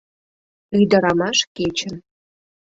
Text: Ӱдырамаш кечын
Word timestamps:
Ӱдырамаш 0.79 1.37
кечын 1.55 1.95